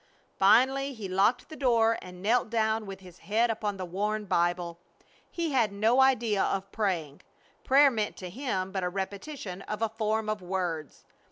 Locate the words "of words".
10.27-11.03